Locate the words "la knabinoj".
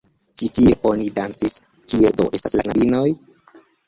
2.61-3.05